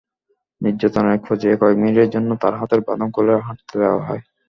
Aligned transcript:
নির্যাতনের 0.61 1.15
একপর্যায়ে 1.15 1.59
কয়েক 1.61 1.77
মিনিটের 1.81 2.09
জন্য 2.15 2.29
তার 2.41 2.53
হাতের 2.59 2.81
বাঁধন 2.87 3.09
খুলে 3.15 3.33
হাঁটতে 3.45 3.73
দেওয়া 3.81 4.01
হয়। 4.07 4.21